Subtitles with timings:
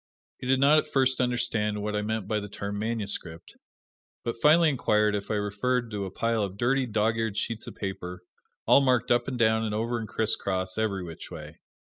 [0.39, 3.53] He did not at first understand what I meant by the term "manuscript,"
[4.25, 7.75] but finally inquired if I referred to a pile of dirty, dog eared sheets of
[7.75, 8.23] paper,
[8.65, 11.59] all marked up and down and over and crisscross, ev'ry which way.